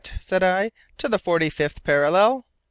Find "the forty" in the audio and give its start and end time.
1.07-1.51